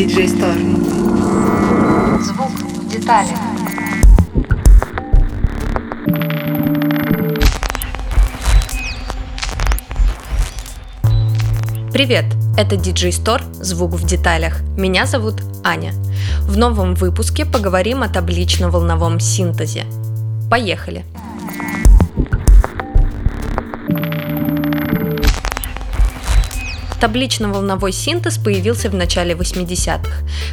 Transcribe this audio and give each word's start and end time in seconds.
DJ 0.00 0.24
Store. 0.28 0.58
Звук 2.22 2.48
в 2.48 2.88
деталях. 2.88 3.38
Привет! 11.92 12.24
Это 12.56 12.76
DJ 12.76 13.10
Store 13.10 13.42
«Звук 13.62 13.90
в 13.92 14.06
деталях». 14.06 14.62
Меня 14.74 15.04
зовут 15.04 15.34
Аня. 15.64 15.92
В 16.44 16.56
новом 16.56 16.94
выпуске 16.94 17.44
поговорим 17.44 18.02
о 18.02 18.08
таблично-волновом 18.08 19.20
синтезе. 19.20 19.84
Поехали! 20.50 21.04
Таблично-волновой 27.00 27.92
синтез 27.92 28.36
появился 28.36 28.90
в 28.90 28.94
начале 28.94 29.34
80-х 29.34 30.10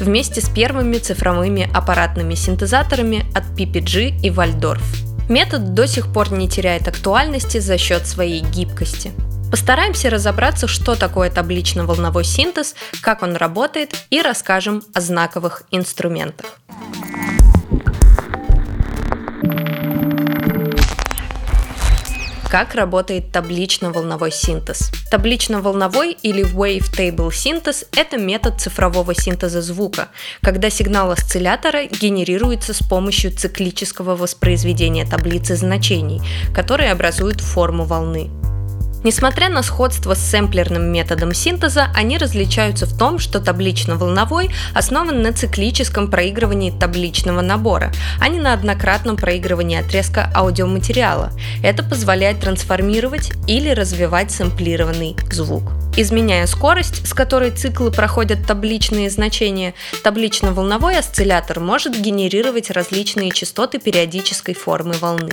вместе 0.00 0.40
с 0.40 0.48
первыми 0.48 0.96
цифровыми 0.96 1.70
аппаратными 1.74 2.34
синтезаторами 2.34 3.26
от 3.34 3.44
PPG 3.58 4.20
и 4.22 4.30
Waldorf. 4.30 4.82
Метод 5.28 5.74
до 5.74 5.86
сих 5.86 6.12
пор 6.12 6.32
не 6.32 6.48
теряет 6.48 6.88
актуальности 6.88 7.58
за 7.58 7.76
счет 7.76 8.06
своей 8.06 8.40
гибкости. 8.40 9.12
Постараемся 9.50 10.08
разобраться, 10.10 10.66
что 10.66 10.94
такое 10.94 11.28
таблично-волновой 11.30 12.24
синтез, 12.24 12.74
как 13.02 13.22
он 13.22 13.36
работает 13.36 13.94
и 14.08 14.22
расскажем 14.22 14.82
о 14.94 15.00
знаковых 15.00 15.64
инструментах. 15.70 16.46
Как 22.50 22.74
работает 22.74 23.30
таблично-волновой 23.30 24.32
синтез? 24.32 24.90
Таблично-волновой 25.12 26.16
или 26.20 26.42
wavetable 26.42 27.32
синтез– 27.32 27.84
это 27.96 28.18
метод 28.18 28.60
цифрового 28.60 29.14
синтеза 29.14 29.62
звука, 29.62 30.08
когда 30.42 30.68
сигнал 30.68 31.12
осциллятора 31.12 31.84
генерируется 31.84 32.74
с 32.74 32.80
помощью 32.80 33.30
циклического 33.30 34.16
воспроизведения 34.16 35.06
таблицы 35.06 35.54
значений, 35.54 36.22
которые 36.52 36.90
образуют 36.90 37.40
форму 37.40 37.84
волны. 37.84 38.28
Несмотря 39.02 39.48
на 39.48 39.62
сходство 39.62 40.14
с 40.14 40.18
сэмплерным 40.18 40.92
методом 40.92 41.32
синтеза, 41.32 41.88
они 41.94 42.18
различаются 42.18 42.84
в 42.84 42.96
том, 42.96 43.18
что 43.18 43.40
таблично-волновой 43.40 44.50
основан 44.74 45.22
на 45.22 45.32
циклическом 45.32 46.10
проигрывании 46.10 46.70
табличного 46.70 47.40
набора, 47.40 47.92
а 48.20 48.28
не 48.28 48.38
на 48.38 48.52
однократном 48.52 49.16
проигрывании 49.16 49.80
отрезка 49.80 50.30
аудиоматериала. 50.34 51.32
Это 51.62 51.82
позволяет 51.82 52.40
трансформировать 52.40 53.32
или 53.46 53.70
развивать 53.70 54.30
сэмплированный 54.32 55.16
звук. 55.30 55.72
Изменяя 55.96 56.46
скорость, 56.46 57.06
с 57.06 57.14
которой 57.14 57.50
циклы 57.50 57.90
проходят 57.90 58.46
табличные 58.46 59.10
значения, 59.10 59.74
таблично-волновой 60.04 60.98
осциллятор 60.98 61.60
может 61.60 61.98
генерировать 61.98 62.70
различные 62.70 63.30
частоты 63.30 63.78
периодической 63.78 64.54
формы 64.54 64.92
волны. 65.00 65.32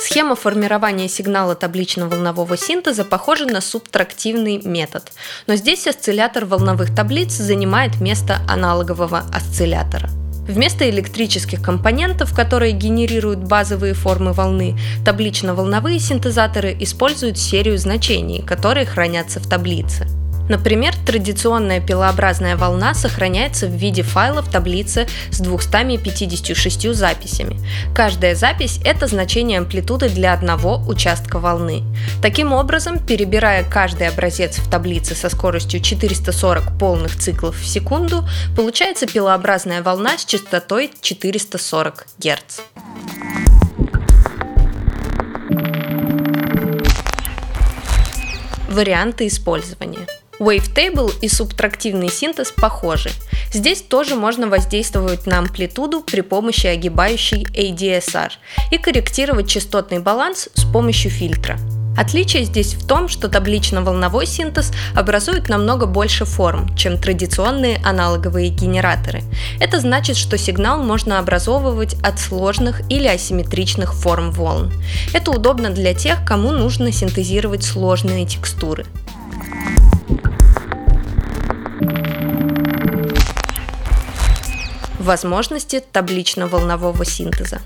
Схема 0.00 0.36
формирования 0.36 1.08
сигнала 1.08 1.56
таблично-волнового 1.56 2.56
синтеза 2.56 3.04
похожа 3.04 3.46
на 3.46 3.60
субтрактивный 3.60 4.62
метод, 4.62 5.12
но 5.48 5.56
здесь 5.56 5.88
осциллятор 5.88 6.44
волновых 6.44 6.94
таблиц 6.94 7.32
занимает 7.32 8.00
место 8.00 8.38
аналогового 8.48 9.24
осциллятора. 9.34 10.08
Вместо 10.48 10.88
электрических 10.88 11.60
компонентов, 11.60 12.34
которые 12.34 12.72
генерируют 12.72 13.40
базовые 13.40 13.92
формы 13.92 14.32
волны, 14.32 14.78
таблично-волновые 15.04 15.98
синтезаторы 15.98 16.74
используют 16.80 17.36
серию 17.36 17.76
значений, 17.76 18.42
которые 18.42 18.86
хранятся 18.86 19.40
в 19.40 19.48
таблице. 19.48 20.06
Например, 20.48 20.94
традиционная 21.06 21.80
пилообразная 21.80 22.56
волна 22.56 22.94
сохраняется 22.94 23.66
в 23.66 23.72
виде 23.72 24.02
файла 24.02 24.42
в 24.42 24.50
таблице 24.50 25.06
с 25.30 25.40
256 25.40 26.94
записями. 26.94 27.60
Каждая 27.94 28.34
запись– 28.34 28.80
это 28.84 29.06
значение 29.06 29.58
амплитуды 29.58 30.08
для 30.08 30.32
одного 30.32 30.82
участка 30.86 31.38
волны. 31.38 31.82
Таким 32.22 32.52
образом, 32.52 32.98
перебирая 32.98 33.62
каждый 33.62 34.08
образец 34.08 34.58
в 34.58 34.70
таблице 34.70 35.14
со 35.14 35.28
скоростью 35.28 35.80
440 35.80 36.78
полных 36.78 37.16
циклов 37.16 37.56
в 37.56 37.66
секунду, 37.66 38.24
получается 38.56 39.06
пилообразная 39.06 39.82
волна 39.82 40.16
с 40.16 40.24
частотой 40.24 40.90
440 41.00 42.06
Гц. 42.18 42.60
Варианты 48.68 49.26
использования– 49.26 50.06
Wavetable 50.38 51.12
и 51.20 51.28
субтрактивный 51.28 52.10
синтез 52.10 52.52
похожи. 52.52 53.10
Здесь 53.52 53.82
тоже 53.82 54.14
можно 54.14 54.46
воздействовать 54.46 55.26
на 55.26 55.38
амплитуду 55.38 56.00
при 56.02 56.20
помощи 56.20 56.66
огибающей 56.66 57.44
ADSR 57.44 58.32
и 58.70 58.78
корректировать 58.78 59.48
частотный 59.48 59.98
баланс 59.98 60.48
с 60.54 60.64
помощью 60.64 61.10
фильтра. 61.10 61.58
Отличие 61.98 62.44
здесь 62.44 62.74
в 62.74 62.86
том, 62.86 63.08
что 63.08 63.28
таблично-волновой 63.28 64.24
синтез 64.24 64.70
образует 64.94 65.48
намного 65.48 65.86
больше 65.86 66.24
форм, 66.24 66.76
чем 66.76 66.96
традиционные 66.96 67.80
аналоговые 67.84 68.50
генераторы. 68.50 69.24
Это 69.58 69.80
значит, 69.80 70.16
что 70.16 70.38
сигнал 70.38 70.80
можно 70.84 71.18
образовывать 71.18 71.96
от 72.04 72.20
сложных 72.20 72.82
или 72.88 73.08
асимметричных 73.08 73.94
форм 73.94 74.30
волн. 74.30 74.72
Это 75.12 75.32
удобно 75.32 75.70
для 75.70 75.92
тех, 75.92 76.24
кому 76.24 76.52
нужно 76.52 76.92
синтезировать 76.92 77.64
сложные 77.64 78.24
текстуры. 78.26 78.86
Возможности 85.08 85.82
таблично-волнового 85.90 87.02
синтеза. 87.06 87.60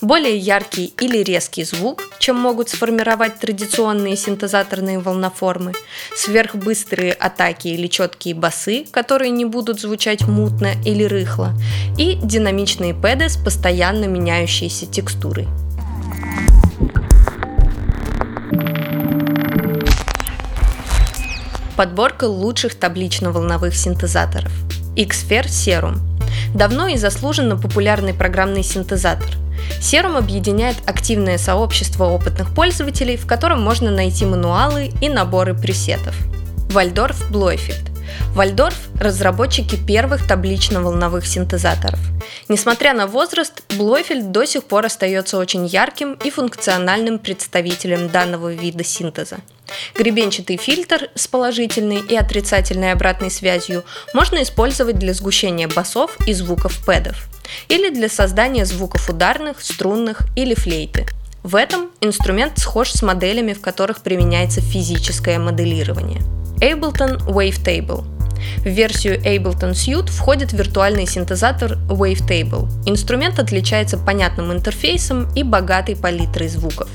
Более 0.00 0.36
яркий 0.36 0.92
или 1.00 1.18
резкий 1.22 1.62
звук, 1.62 2.02
чем 2.18 2.34
могут 2.34 2.68
сформировать 2.68 3.38
традиционные 3.38 4.16
синтезаторные 4.16 4.98
волноформы, 4.98 5.74
сверхбыстрые 6.16 7.12
атаки 7.12 7.68
или 7.68 7.86
четкие 7.86 8.34
басы, 8.34 8.86
которые 8.90 9.30
не 9.30 9.44
будут 9.44 9.80
звучать 9.80 10.22
мутно 10.22 10.72
или 10.84 11.04
рыхло, 11.04 11.52
и 11.96 12.16
динамичные 12.16 12.92
пэды 12.92 13.28
с 13.28 13.36
постоянно 13.36 14.06
меняющейся 14.06 14.86
текстурой. 14.86 15.46
Подборка 21.76 22.24
лучших 22.24 22.74
таблично-волновых 22.74 23.76
синтезаторов. 23.76 24.50
Xfer 24.96 25.44
Serum– 25.44 25.98
давно 26.54 26.88
и 26.88 26.96
заслуженно 26.96 27.56
популярный 27.56 28.14
программный 28.14 28.62
синтезатор. 28.62 29.28
Serum 29.80 30.16
объединяет 30.16 30.76
активное 30.86 31.38
сообщество 31.38 32.04
опытных 32.04 32.54
пользователей, 32.54 33.16
в 33.16 33.26
котором 33.26 33.60
можно 33.60 33.90
найти 33.90 34.24
мануалы 34.24 34.92
и 35.00 35.08
наборы 35.08 35.54
пресетов. 35.54 36.14
Blue 37.30 37.54
Effect 37.54 37.93
Вальдорф– 38.34 38.88
разработчики 39.00 39.76
первых 39.76 40.26
таблично-волновых 40.26 41.26
синтезаторов. 41.26 42.00
Несмотря 42.48 42.92
на 42.92 43.06
возраст, 43.06 43.62
Блойфельд 43.76 44.32
до 44.32 44.44
сих 44.44 44.64
пор 44.64 44.86
остается 44.86 45.38
очень 45.38 45.66
ярким 45.66 46.14
и 46.14 46.30
функциональным 46.30 47.18
представителем 47.18 48.08
данного 48.08 48.52
вида 48.52 48.84
синтеза. 48.84 49.38
Гребенчатый 49.96 50.56
фильтр 50.56 51.10
с 51.14 51.26
положительной 51.26 52.00
и 52.00 52.16
отрицательной 52.16 52.92
обратной 52.92 53.30
связью 53.30 53.84
можно 54.12 54.42
использовать 54.42 54.98
для 54.98 55.14
сгущения 55.14 55.68
басов 55.68 56.16
и 56.26 56.32
звуков 56.32 56.84
пэдов 56.84 57.28
или 57.68 57.90
для 57.90 58.08
создания 58.08 58.64
звуков 58.64 59.08
ударных, 59.08 59.60
струнных 59.60 60.22
или 60.36 60.54
флейты. 60.54 61.06
В 61.42 61.56
этом 61.56 61.90
инструмент 62.00 62.58
схож 62.58 62.90
с 62.90 63.02
моделями, 63.02 63.52
в 63.52 63.60
которых 63.60 64.00
применяется 64.00 64.60
физическое 64.60 65.38
моделирование. 65.38 66.22
Ableton 66.64 67.18
Wavetable 67.26 68.06
в 68.64 68.66
версию 68.66 69.20
Ableton 69.20 69.72
Suite 69.72 70.10
входит 70.10 70.54
виртуальный 70.54 71.06
синтезатор 71.06 71.72
Wavetable. 71.88 72.68
Инструмент 72.86 73.38
отличается 73.38 73.98
понятным 73.98 74.50
интерфейсом 74.50 75.28
и 75.34 75.42
богатой 75.42 75.94
палитрой 75.94 76.48
звуков. 76.48 76.88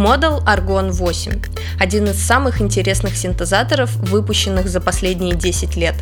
Model 0.00 0.42
Argon 0.46 0.92
8– 0.92 1.42
один 1.78 2.06
из 2.06 2.16
самых 2.16 2.62
интересных 2.62 3.14
синтезаторов, 3.18 3.94
выпущенных 3.96 4.66
за 4.66 4.80
последние 4.80 5.34
10 5.34 5.76
лет. 5.76 5.94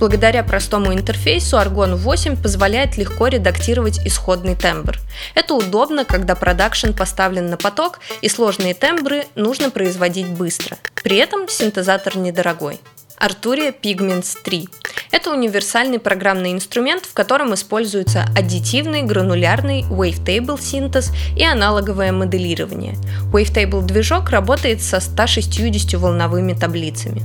Благодаря 0.00 0.42
простому 0.42 0.92
интерфейсу 0.92 1.56
Argon 1.56 1.94
8 1.94 2.42
позволяет 2.42 2.96
легко 2.96 3.28
редактировать 3.28 4.04
исходный 4.04 4.56
тембр. 4.56 4.98
Это 5.36 5.54
удобно, 5.54 6.04
когда 6.04 6.34
продакшн 6.34 6.90
поставлен 6.90 7.48
на 7.48 7.56
поток 7.56 8.00
и 8.22 8.28
сложные 8.28 8.74
тембры 8.74 9.24
нужно 9.36 9.70
производить 9.70 10.26
быстро. 10.26 10.76
При 11.04 11.18
этом 11.18 11.48
синтезатор 11.48 12.16
недорогой. 12.16 12.80
Arturia 13.18 13.72
Pigments 13.72 14.36
3. 14.42 14.68
Это 15.12 15.32
универсальный 15.32 15.98
программный 15.98 16.52
инструмент, 16.52 17.04
в 17.06 17.14
котором 17.14 17.54
используется 17.54 18.24
аддитивный 18.36 19.02
гранулярный 19.02 19.82
wavetable 19.82 20.60
синтез 20.60 21.12
и 21.36 21.44
аналоговое 21.44 22.12
моделирование. 22.12 22.96
Wavetable 23.32 23.82
движок 23.82 24.30
работает 24.30 24.82
со 24.82 25.00
160 25.00 25.94
волновыми 25.94 26.52
таблицами. 26.54 27.22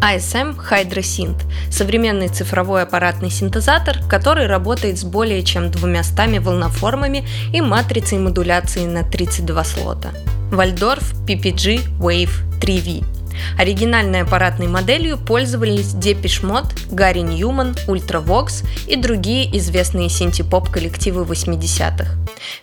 ASM 0.00 0.56
HydroSynth– 0.70 1.42
современный 1.70 2.28
цифровой 2.28 2.82
аппаратный 2.82 3.30
синтезатор, 3.30 3.98
который 4.08 4.46
работает 4.46 4.98
с 4.98 5.04
более 5.04 5.42
чем 5.42 5.70
200 5.70 6.38
волноформами 6.38 7.26
и 7.52 7.60
матрицей 7.60 8.18
модуляции 8.18 8.84
на 8.84 9.02
32 9.02 9.64
слота. 9.64 10.10
Waldorf 10.50 11.14
PPG 11.26 11.98
Wave 11.98 12.30
3V 12.60 13.13
Оригинальной 13.58 14.22
аппаратной 14.22 14.66
моделью 14.66 15.18
пользовались 15.18 15.94
Depeche 15.94 16.42
Mode, 16.42 16.72
Гарри 16.90 17.20
Ньюман, 17.20 17.76
Ultravox 17.86 18.66
и 18.86 18.96
другие 18.96 19.56
известные 19.58 20.08
синтепоп 20.08 20.70
коллективы 20.70 21.22
80-х. 21.24 22.16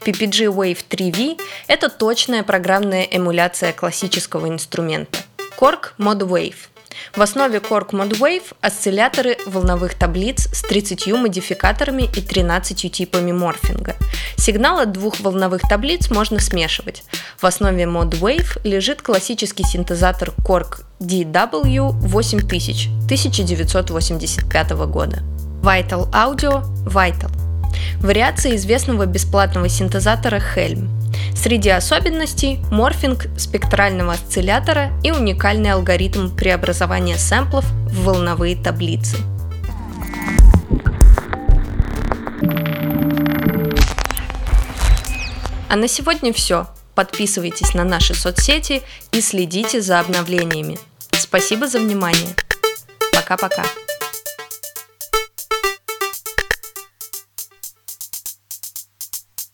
PPG 0.05 0.53
Wave 0.53 0.79
3V– 0.89 1.39
это 1.67 1.89
точная 1.89 2.43
программная 2.43 3.03
эмуляция 3.03 3.73
классического 3.73 4.47
инструмента. 4.47 5.19
Korg 5.57 5.93
Mod 5.97 6.19
Wave– 6.27 6.55
в 7.15 7.21
основе 7.21 7.59
Korg 7.59 7.91
ModWave 7.91 8.53
осцилляторы 8.61 9.37
волновых 9.45 9.95
таблиц 9.95 10.47
с 10.53 10.61
30 10.61 11.07
модификаторами 11.13 12.03
и 12.03 12.21
13 12.21 12.91
типами 12.91 13.31
морфинга. 13.31 13.95
Сигнал 14.37 14.79
от 14.79 14.91
двух 14.91 15.19
волновых 15.19 15.61
таблиц 15.61 16.09
можно 16.09 16.39
смешивать. 16.39 17.03
В 17.39 17.45
основе 17.45 17.83
ModWave 17.83 18.59
лежит 18.63 19.01
классический 19.01 19.63
синтезатор 19.63 20.33
Korg 20.45 20.83
DW8000 20.99 23.05
1985 23.05 24.71
года. 24.87 25.19
Vital 25.61 26.09
Audio 26.11 26.63
Vital. 26.85 27.31
Вариация 27.99 28.55
известного 28.55 29.05
бесплатного 29.05 29.69
синтезатора 29.69 30.41
Helm– 30.55 30.89
Среди 31.35 31.69
особенностей– 31.69 32.59
морфинг 32.71 33.27
спектрального 33.37 34.13
осциллятора 34.13 34.91
и 35.03 35.11
уникальный 35.11 35.71
алгоритм 35.71 36.29
преобразования 36.35 37.17
сэмплов 37.17 37.65
в 37.65 38.03
волновые 38.03 38.55
таблицы. 38.55 39.17
А 45.69 45.75
на 45.75 45.87
сегодня 45.87 46.33
все. 46.33 46.67
Подписывайтесь 46.95 47.73
на 47.73 47.85
наши 47.85 48.13
соцсети 48.13 48.81
и 49.11 49.21
следите 49.21 49.81
за 49.81 49.99
обновлениями. 49.99 50.77
Спасибо 51.11 51.67
за 51.67 51.79
внимание. 51.79 52.35
Пока-пока. 53.13 53.63